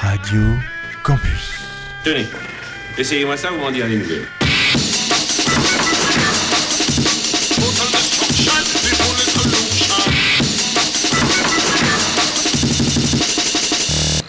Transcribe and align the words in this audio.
Radio 0.00 0.56
Campus. 1.02 1.60
Tenez, 2.02 2.26
essayez-moi 2.96 3.36
ça, 3.36 3.50
vous 3.50 3.58
m'en 3.58 3.70
direz 3.70 3.90
des 3.90 3.98
nouvelles. 3.98 4.26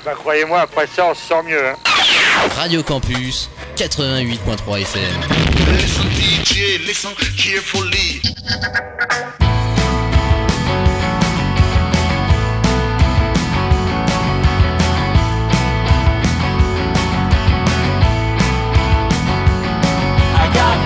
Bah 0.03 0.11
ben, 0.11 0.15
croyez-moi, 0.15 0.59
après 0.59 0.87
ça, 0.93 1.05
on 1.05 1.13
se 1.13 1.21
sent 1.21 1.43
mieux. 1.45 1.65
Hein. 1.65 1.75
Radio 2.57 2.83
Campus, 2.83 3.49
88.3 3.77 4.81
FM. 4.81 5.01
Qui 6.43 7.53
est 7.53 7.57
folie. 7.57 8.21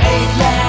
eight 0.06 0.38
left. 0.38 0.65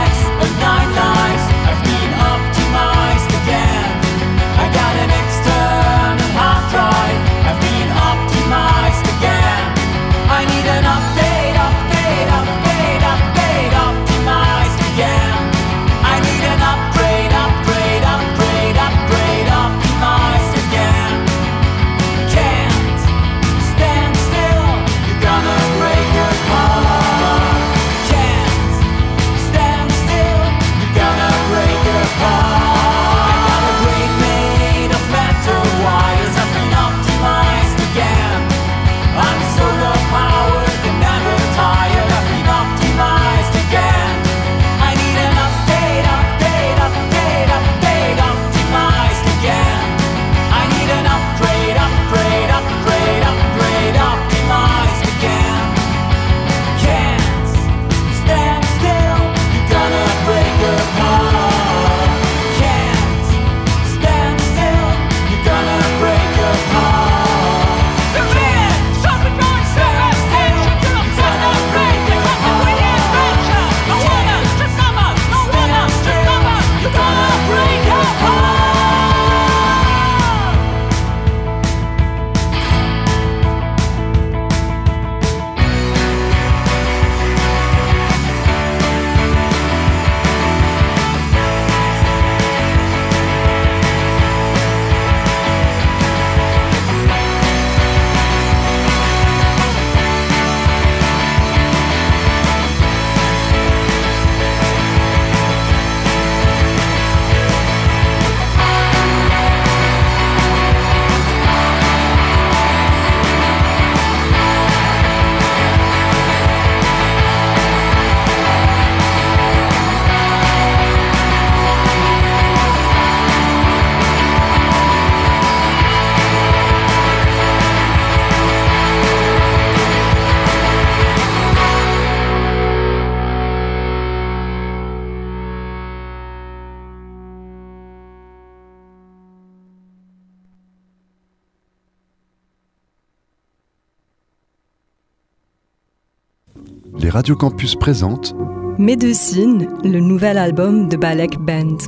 Radio 147.17 147.35
Campus 147.35 147.77
présente 147.77 148.37
Médecine, 148.77 149.69
le 149.83 150.01
nouvel 150.01 150.37
album 150.37 150.87
de 150.87 150.99
Balek 150.99 151.39
Band. 151.39 151.79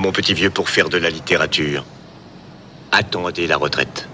mon 0.00 0.12
petit 0.12 0.34
vieux, 0.34 0.50
pour 0.50 0.68
faire 0.68 0.88
de 0.88 0.98
la 0.98 1.10
littérature. 1.10 1.84
Attendez 2.92 3.46
la 3.46 3.56
retraite. 3.56 4.08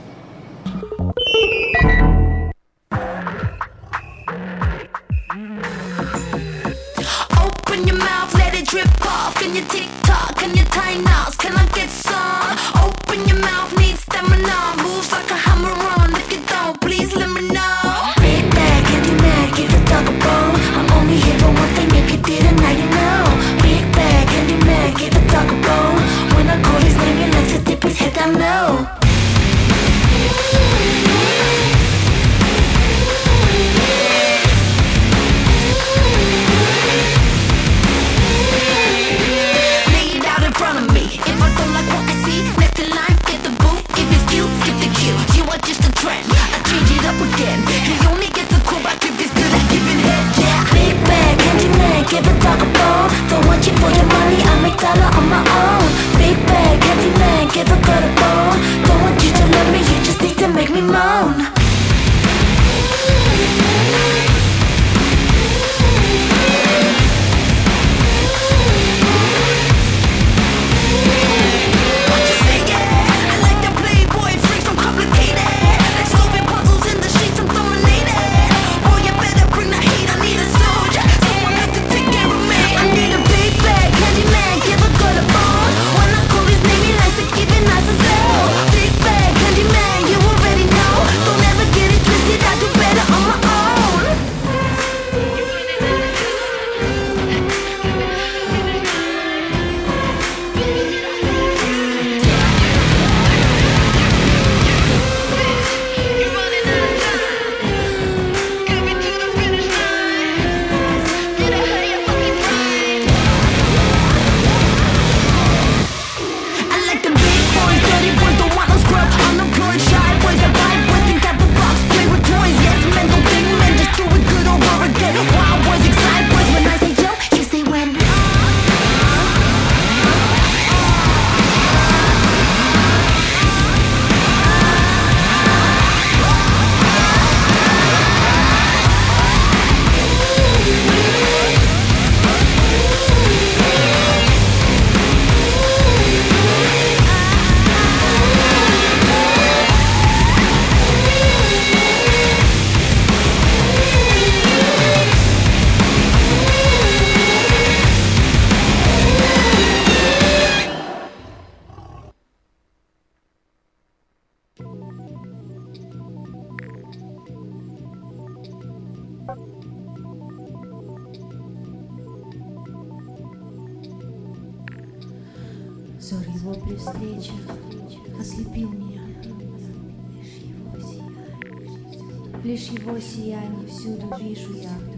Сияние 183.04 183.68
всюду 183.68 184.06
вижу 184.18 184.54
я. 184.54 184.93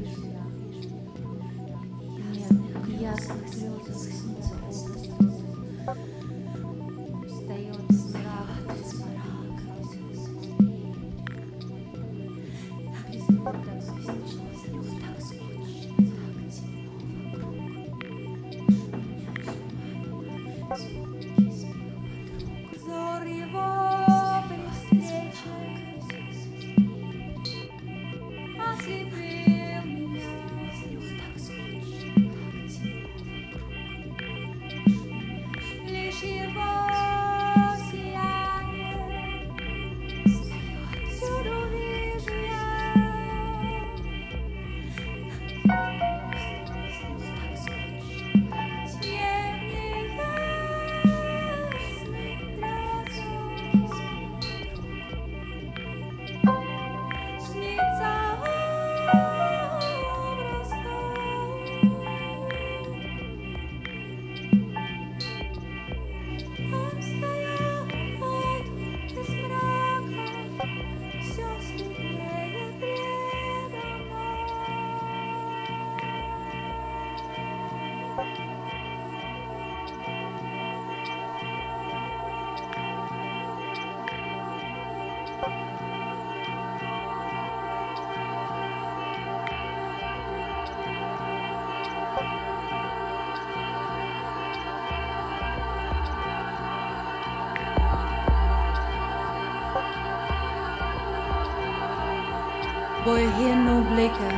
Blicke 103.93 104.31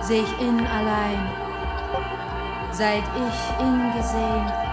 seh 0.00 0.20
ich 0.20 0.40
ihn 0.40 0.66
allein. 0.66 1.20
Seit 2.72 3.04
ich 3.16 3.64
ihn 3.64 3.92
gesehen, 3.96 4.69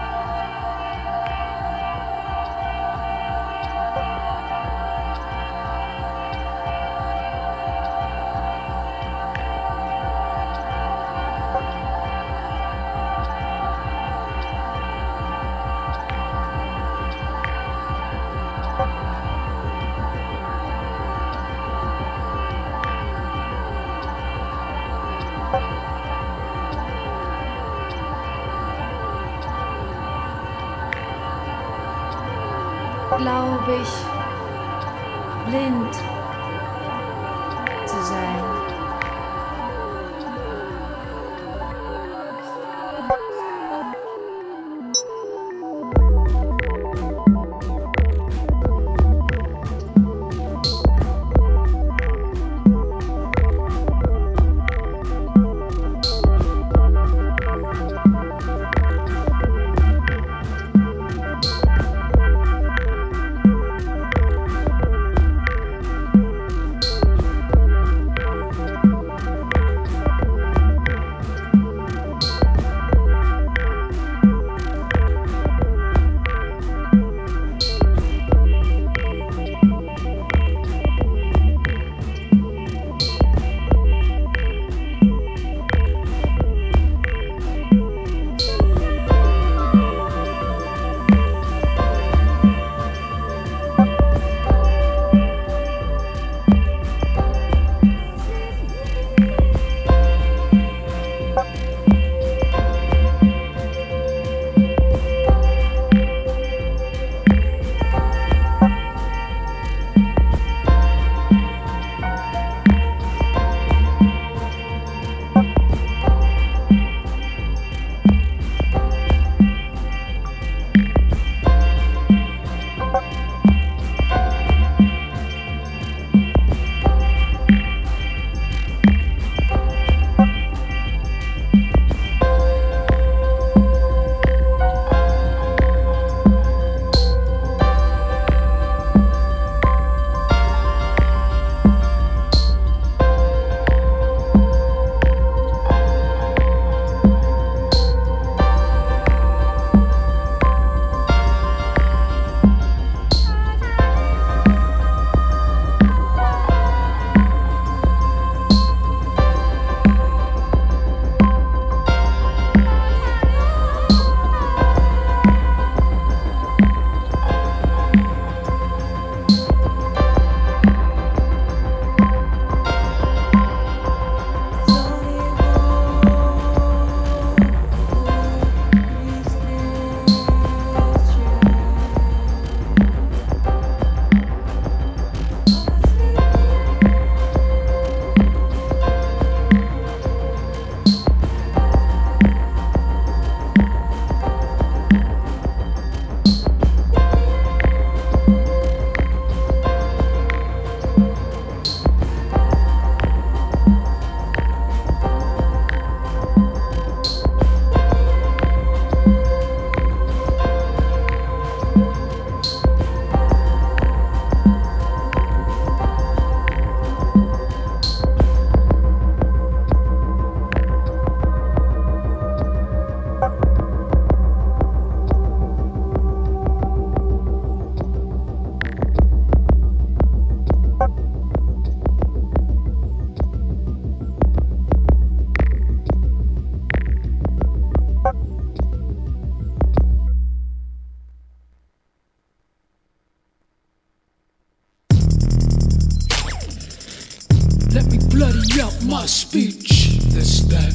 speech. 249.18 249.98
This, 250.14 250.42
that, 250.42 250.72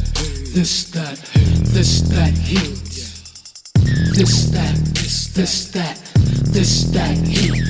this, 0.54 0.92
that, 0.92 1.18
this, 1.72 2.02
that, 2.02 2.34
heat. 2.34 2.76
This, 4.18 4.50
that, 4.52 4.76
this, 4.94 5.34
this, 5.34 5.72
that, 5.72 5.98
this, 6.52 6.84
that, 6.92 7.16
heat. 7.26 7.64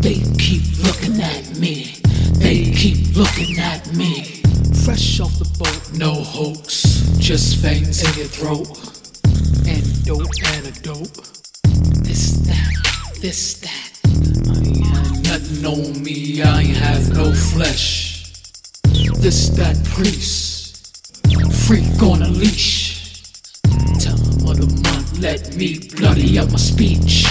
They 0.00 0.24
keep 0.38 0.64
looking 0.82 1.20
at 1.20 1.58
me. 1.58 1.96
They 2.40 2.72
keep 2.72 3.14
looking 3.14 3.58
at 3.58 3.94
me. 3.94 4.40
Fresh 4.84 5.20
off 5.20 5.38
the 5.38 5.50
boat, 5.58 5.98
no 5.98 6.14
hoax. 6.14 7.04
Just 7.18 7.58
fangs 7.58 8.02
in 8.08 8.18
your 8.18 8.28
throat. 8.28 8.68
Antidote, 9.68 10.32
antidote. 10.56 11.12
This, 12.02 12.38
that, 12.48 12.72
this, 13.20 13.60
that. 13.60 14.00
I 14.48 14.58
ain't 14.64 14.86
had 14.86 15.24
nothing 15.28 15.66
on 15.66 16.02
me, 16.02 16.42
I 16.42 16.62
ain't 16.62 16.76
have 16.78 17.14
no 17.14 17.34
flesh. 17.34 18.11
This, 19.22 19.50
that 19.50 19.76
priest, 19.84 20.96
freak 21.68 22.02
on 22.02 22.22
a 22.22 22.28
leash. 22.28 23.22
Time 24.00 24.18
of 24.50 24.56
the 24.58 24.80
month, 24.82 25.18
let 25.20 25.54
me 25.54 25.78
bloody 25.94 26.40
up 26.40 26.50
my 26.50 26.56
speech. 26.56 27.24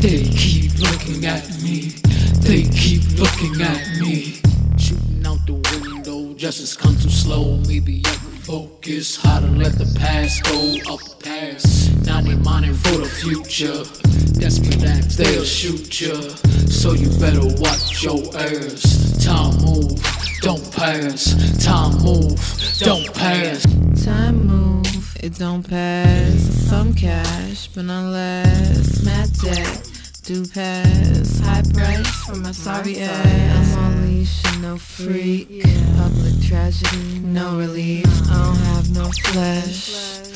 They 0.00 0.24
keep 0.24 0.76
looking 0.80 1.26
at 1.26 1.48
me, 1.62 1.94
they 2.40 2.64
keep 2.64 3.04
looking 3.20 3.62
at 3.62 4.00
me. 4.00 4.40
Shooting 4.76 5.24
out 5.24 5.46
the 5.46 5.62
window, 5.78 6.34
justice 6.34 6.74
come 6.76 6.96
too 6.96 7.08
slow. 7.08 7.58
Maybe 7.58 8.02
I 8.04 8.31
focus 8.42 9.16
how 9.22 9.38
to 9.38 9.46
let 9.46 9.72
the 9.78 9.86
past 9.98 10.42
go 10.44 10.92
up 10.92 11.00
past. 11.22 11.94
Now 12.04 12.20
they 12.20 12.34
mining 12.34 12.74
for 12.74 12.98
the 12.98 13.06
future. 13.06 13.84
Desperate 14.38 14.82
acts, 14.82 15.16
they'll 15.16 15.44
shoot 15.44 16.00
ya. 16.00 16.14
So 16.66 16.92
you 16.92 17.08
better 17.20 17.46
watch 17.60 18.02
your 18.02 18.20
ass. 18.36 19.24
Time 19.24 19.54
move, 19.64 20.02
don't 20.40 20.72
pass. 20.72 21.34
Time 21.64 21.96
move, 22.02 22.40
don't 22.80 23.14
pass. 23.14 23.62
Time 24.04 24.46
move, 24.46 25.16
it 25.22 25.38
don't 25.38 25.62
pass. 25.62 26.34
Some 26.68 26.94
cash, 26.94 27.68
but 27.68 27.84
unless 27.84 29.04
Matt 29.04 29.30
Jack 29.34 29.91
do 30.22 30.46
pass. 30.46 31.40
High 31.40 31.62
price 31.74 32.06
for 32.24 32.36
my 32.36 32.52
sorry 32.52 33.00
ass. 33.00 33.76
I'm 33.76 33.84
on 33.84 34.06
leash 34.06 34.44
and 34.46 34.62
no 34.62 34.78
freak. 34.78 35.64
Public 35.96 36.40
tragedy, 36.42 37.18
no 37.18 37.58
relief. 37.58 38.06
I 38.30 38.44
don't 38.44 38.56
have 38.56 38.94
no 38.94 39.10
flesh, 39.10 40.31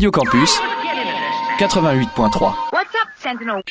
Radio 0.00 0.10
Campus 0.12 0.58
88.3. 1.58 2.54
What's 2.72 2.94
up, 2.94 3.08
Sentinel? 3.18 3.62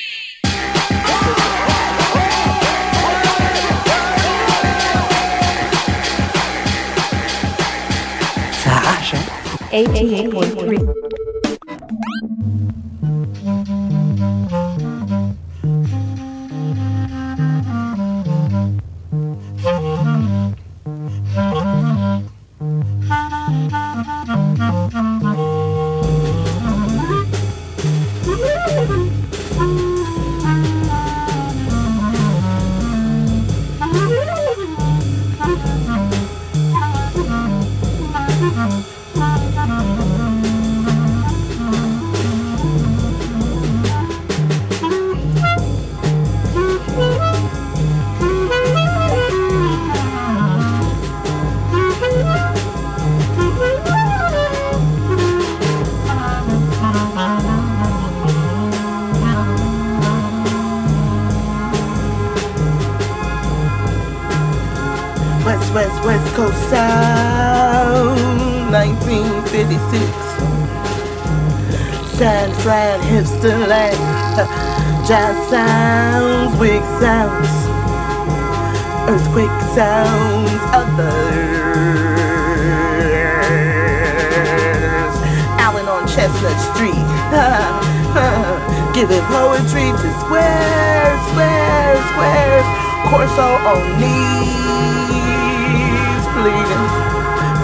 Ça 8.51 8.69
arrache, 8.69 9.15
hein? 9.15 9.23
88.3. 9.71 11.08
Land, 73.41 73.95
jazz 75.07 75.49
sounds, 75.49 76.59
wig 76.59 76.81
sounds, 76.99 77.47
earthquake 79.07 79.47
sounds, 79.73 80.51
others. 80.75 81.15
Allen 85.55 85.87
on 85.87 86.05
Chestnut 86.05 86.59
Street, 86.59 86.91
giving 88.93 89.23
poetry 89.31 89.87
to 89.87 90.09
squares, 90.19 91.21
squares, 91.31 92.03
squares. 92.11 92.67
Corso 93.07 93.47
on 93.71 93.79
knees, 94.01 94.51
pleading, 96.35 96.85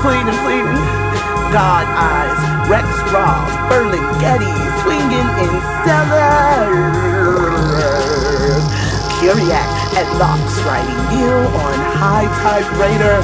pleading, 0.01 0.39
pleading. 0.45 1.04
God 1.55 1.87
eyes, 1.87 2.35
Rex 2.67 2.83
Ross, 3.15 3.47
Getty, 4.19 4.51
swinging 4.83 5.29
in 5.39 5.53
cellars. 5.87 6.91
Kerouac 9.23 9.71
at 9.95 10.03
locks, 10.19 10.59
riding 10.67 10.99
Neal 11.15 11.47
on 11.55 11.79
high 11.95 12.27
typewriter, 12.43 13.23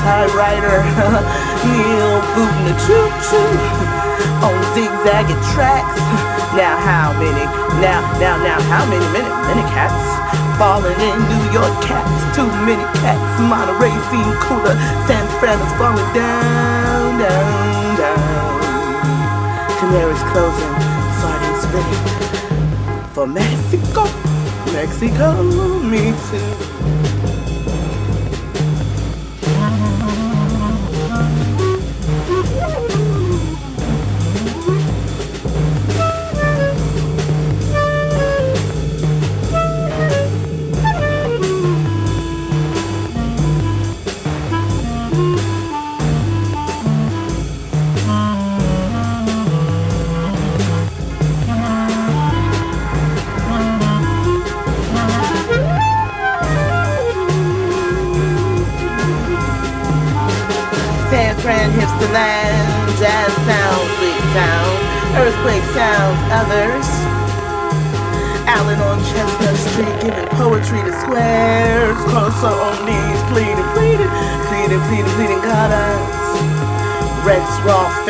typewriter. 0.00 0.80
Neal 1.68 2.16
booting 2.32 2.64
a 2.64 2.74
choo 2.80 3.12
choo 3.28 3.44
on 4.40 4.56
zigzagging 4.72 5.44
tracks. 5.52 6.00
Now 6.56 6.80
how 6.80 7.12
many? 7.20 7.44
Now, 7.84 8.00
now, 8.16 8.40
now, 8.40 8.58
how 8.72 8.88
many 8.88 9.04
minute, 9.12 9.36
minute 9.52 9.68
cats? 9.76 10.16
falling 10.56 10.96
in 10.96 11.16
New 11.28 11.44
York 11.52 11.74
cats, 11.84 12.36
too 12.36 12.48
many 12.64 12.82
cats. 13.04 13.40
Monterey 13.44 13.92
scene 14.08 14.32
cooler, 14.40 14.72
San 15.04 15.24
Fran 15.38 15.60
is 15.60 15.72
falling 15.76 16.10
down, 16.16 16.95
down, 17.18 17.96
down. 17.96 18.60
Canaries 19.78 20.22
closing, 20.32 20.74
sardines 21.20 21.62
spinning. 21.62 22.04
For 23.14 23.26
Mexico, 23.26 24.04
Mexico, 24.72 25.42
me 25.82 26.12
too. 26.30 26.55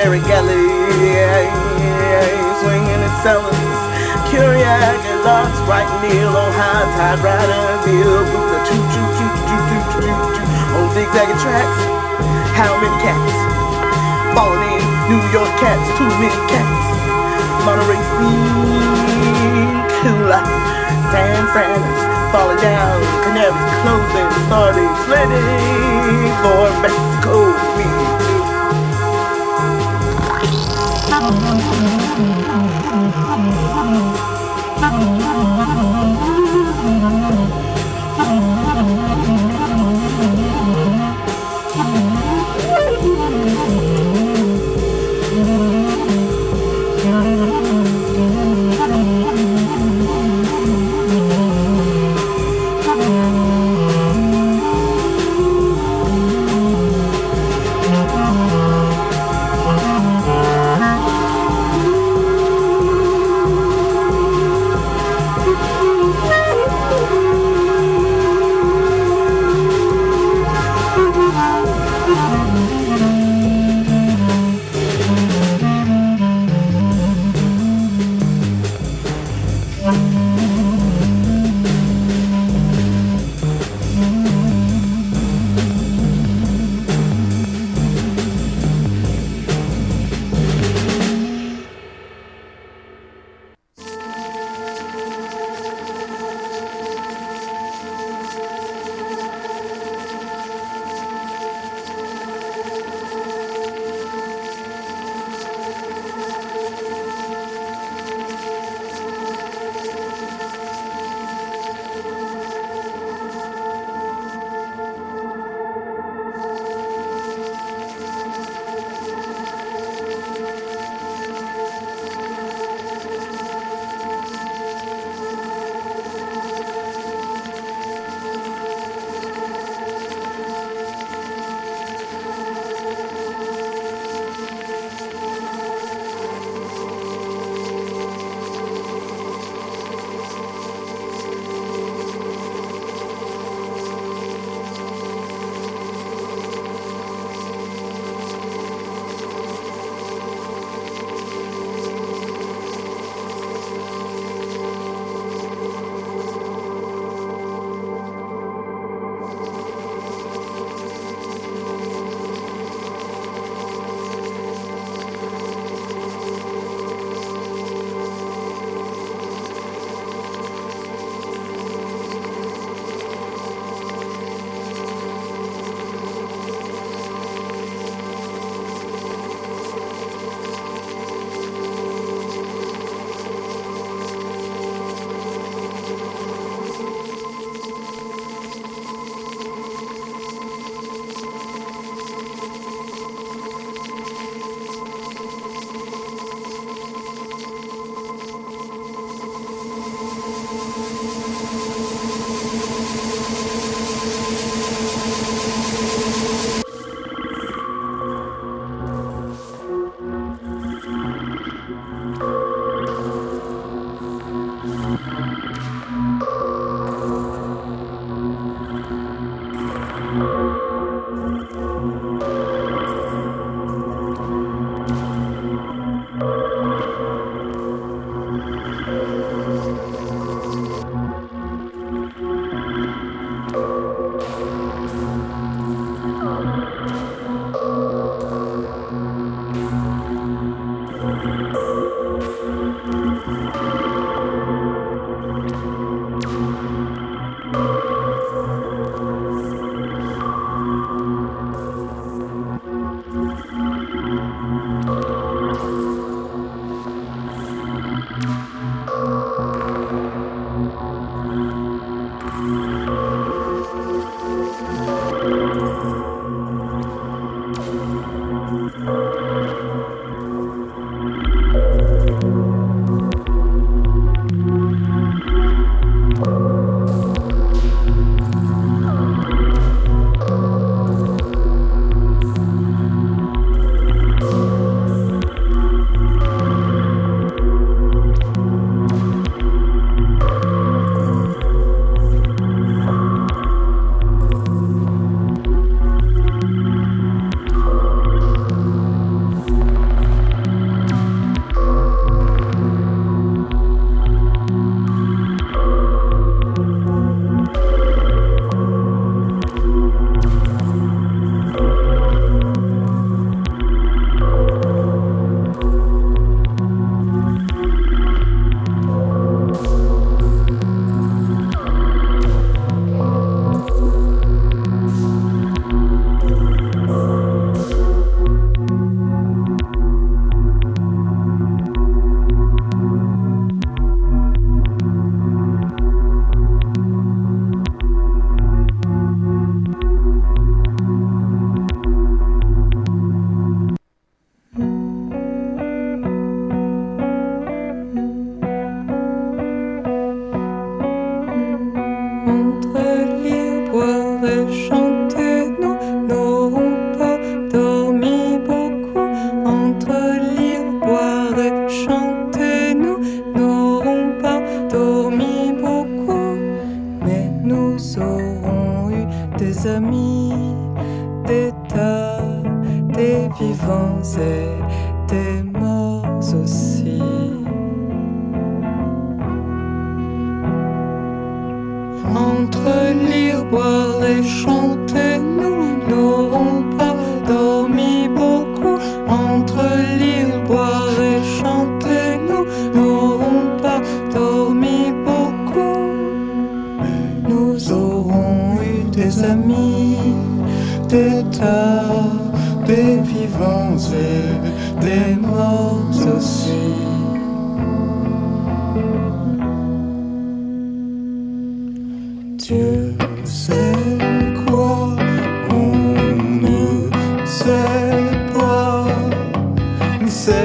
Roth, 0.07 0.23
Ferlinghetti, 0.23 0.63
swinging 2.63 3.03
and 3.03 3.17
selling. 3.27 3.59
Kerouac 4.31 5.03
and 5.03 5.21
Lux, 5.27 5.51
right 5.67 5.89
Neal 6.03 6.31
on 6.31 6.53
high 6.55 6.87
tide 6.95 7.19
Neal 7.87 8.23
with 8.23 8.47
the 8.55 8.59
choo 8.71 8.79
choo 8.87 9.03
choo 9.19 9.31
choo 9.51 9.63
choo 9.67 9.83
choo 9.91 10.07
choo 10.07 10.15
choo 10.31 10.47
on 10.79 10.87
zigzagging 10.95 11.41
tracks. 11.43 11.81
How 12.55 12.79
many 12.79 12.95
cats? 13.03 13.35
Falling 14.31 14.79
in 14.79 14.87
New 15.11 15.23
York 15.35 15.51
cats, 15.59 15.87
too 15.99 16.11
many 16.23 16.39
cats. 16.47 16.87
Monterey 17.67 17.99
scene 18.15 19.75
cooler. 20.07 20.43
San 21.11 21.51
Fran 21.51 21.83
falling 22.31 22.63
down. 22.63 23.03
Canaries 23.27 23.75
closing, 23.83 24.31
sardines 24.47 24.99
splitting 25.03 26.31
for 26.43 26.71
Mexico. 26.79 28.26
Oh, 31.29 31.66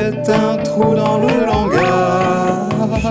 fait 0.02 0.32
un 0.32 0.58
trou 0.58 0.95
dans 0.95 1.18
le 1.20 1.45
langage. 1.45 3.04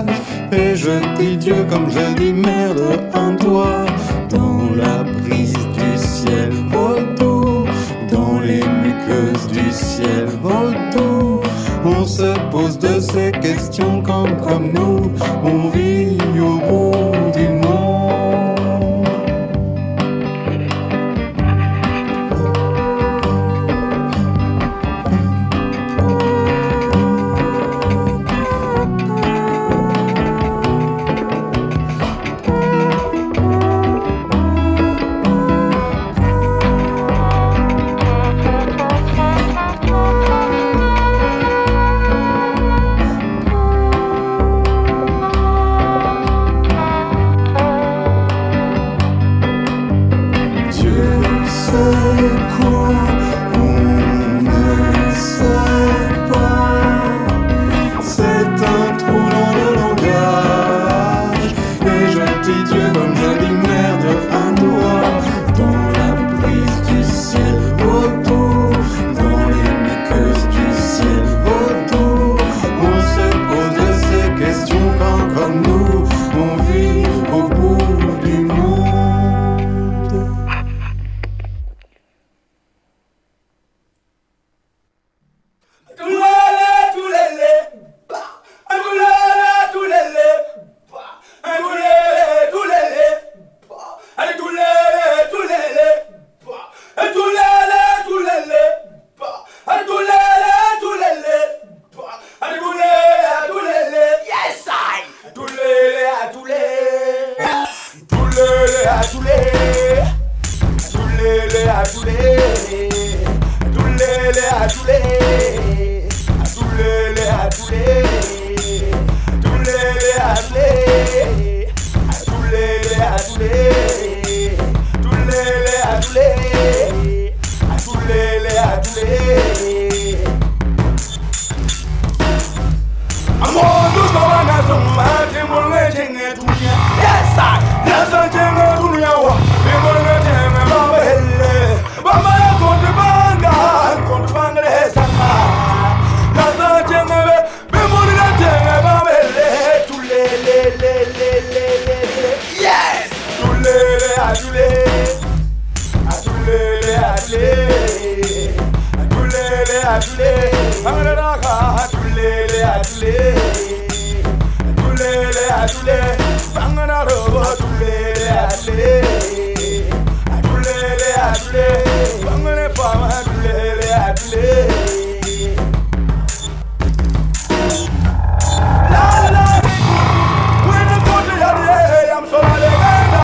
Et 0.51 0.75
je 0.75 0.91
dis 1.17 1.37
Dieu 1.37 1.65
comme 1.69 1.89
je 1.89 2.13
dis 2.15 2.33
merde 2.33 2.81
en 3.13 3.35
toi. 3.35 3.85
Dans 4.29 4.59
la 4.75 5.03
brise 5.03 5.53
du 5.53 5.97
ciel 5.97 6.51
vautour, 6.69 7.65
dans 8.11 8.39
les 8.39 8.63
muqueuses 8.83 9.47
du 9.47 9.71
ciel 9.71 10.25
vautour. 10.41 11.43
On 11.83 12.05
se 12.05 12.33
pose 12.51 12.77
de 12.77 12.99
ces 12.99 13.31
questions 13.31 14.01
comme, 14.01 14.37
comme 14.37 14.71
nous, 14.73 15.11
on 15.43 15.69
vit 15.69 16.17
au 16.39 16.57
bout. 16.67 17.00